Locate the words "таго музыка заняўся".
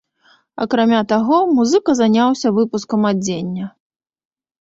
1.11-2.47